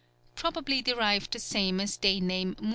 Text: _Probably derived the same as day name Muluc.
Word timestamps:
_Probably 0.35 0.81
derived 0.81 1.31
the 1.31 1.37
same 1.37 1.79
as 1.79 1.95
day 1.95 2.19
name 2.19 2.55
Muluc. 2.55 2.69